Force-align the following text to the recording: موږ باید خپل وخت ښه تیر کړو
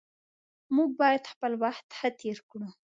موږ 0.75 0.89
باید 1.01 1.29
خپل 1.33 1.51
وخت 1.63 1.85
ښه 1.97 2.09
تیر 2.19 2.37
کړو 2.49 2.67